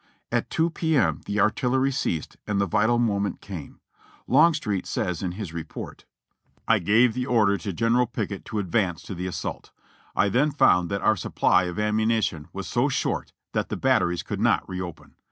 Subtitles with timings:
[0.31, 0.97] At 2 P.
[0.97, 1.21] M.
[1.27, 3.81] the artillery ceased and the vital moment had come.
[4.25, 6.05] Longstreet says in his report:
[6.67, 9.03] 4IO JOHNNY REB AND BllvLY YANK •*I gave the order to General Pickett to advance
[9.03, 9.69] to the assault;
[10.15, 14.41] I then found that our supply of ammunition was so short that the batteries could
[14.41, 15.17] not reopen.